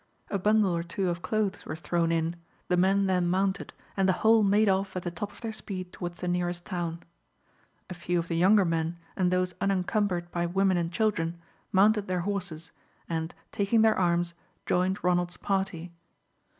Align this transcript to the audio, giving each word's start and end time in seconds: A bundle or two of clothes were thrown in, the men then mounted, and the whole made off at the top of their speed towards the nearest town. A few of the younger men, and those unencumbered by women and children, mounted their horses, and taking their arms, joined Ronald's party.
A 0.31 0.39
bundle 0.39 0.75
or 0.75 0.81
two 0.81 1.09
of 1.09 1.21
clothes 1.21 1.63
were 1.67 1.75
thrown 1.75 2.11
in, 2.11 2.35
the 2.69 2.75
men 2.75 3.05
then 3.05 3.27
mounted, 3.27 3.71
and 3.95 4.09
the 4.09 4.13
whole 4.25 4.41
made 4.41 4.67
off 4.67 4.95
at 4.95 5.03
the 5.03 5.11
top 5.11 5.31
of 5.31 5.41
their 5.41 5.51
speed 5.53 5.93
towards 5.93 6.17
the 6.19 6.27
nearest 6.27 6.65
town. 6.65 7.03
A 7.87 7.93
few 7.93 8.17
of 8.17 8.27
the 8.27 8.35
younger 8.35 8.65
men, 8.65 8.97
and 9.15 9.29
those 9.29 9.53
unencumbered 9.61 10.31
by 10.31 10.47
women 10.47 10.77
and 10.77 10.91
children, 10.91 11.39
mounted 11.71 12.07
their 12.07 12.21
horses, 12.21 12.71
and 13.07 13.35
taking 13.51 13.83
their 13.83 13.93
arms, 13.95 14.33
joined 14.65 15.03
Ronald's 15.03 15.37
party. 15.37 15.91